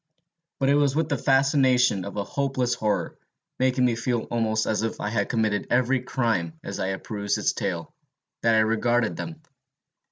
But 0.59 0.69
it 0.69 0.73
was 0.73 0.95
with 0.95 1.09
the 1.09 1.15
fascination 1.19 2.05
of 2.05 2.17
a 2.17 2.23
hopeless 2.23 2.73
horror, 2.73 3.19
making 3.59 3.85
me 3.85 3.93
feel 3.95 4.21
almost 4.31 4.65
as 4.65 4.81
if 4.81 4.99
I 4.99 5.09
had 5.09 5.29
committed 5.29 5.67
every 5.69 6.01
crime 6.01 6.59
as 6.63 6.79
I 6.79 6.97
perused 6.97 7.37
its 7.37 7.53
tale, 7.53 7.93
that 8.41 8.55
I 8.55 8.61
regarded 8.61 9.15
them. 9.15 9.43